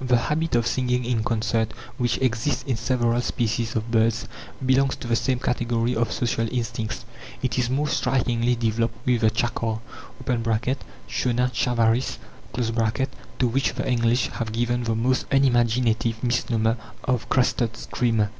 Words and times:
The 0.00 0.16
habit 0.30 0.54
of 0.54 0.64
singing 0.64 1.04
in 1.04 1.24
concert, 1.24 1.74
which 1.98 2.18
exists 2.22 2.62
in 2.68 2.76
several 2.76 3.20
species 3.20 3.74
of 3.74 3.90
birds, 3.90 4.28
belongs 4.64 4.94
to 4.94 5.08
the 5.08 5.16
same 5.16 5.40
category 5.40 5.92
of 5.96 6.12
social 6.12 6.46
instincts. 6.52 7.04
It 7.42 7.58
is 7.58 7.68
most 7.68 7.96
strikingly 7.96 8.54
developed 8.54 9.04
with 9.04 9.22
the 9.22 9.30
chakar 9.32 9.80
(Chauna 10.24 11.50
chavarris), 11.52 12.18
to 13.40 13.48
which 13.48 13.74
the 13.74 13.90
English 13.90 14.28
have 14.28 14.52
given 14.52 14.84
the 14.84 14.94
most 14.94 15.26
unimaginative 15.32 16.22
misnomer 16.22 16.76
of 17.02 17.28
"crested 17.28 17.76
screamer." 17.76 18.30